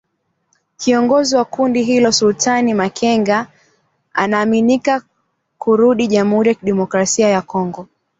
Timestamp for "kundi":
1.45-1.83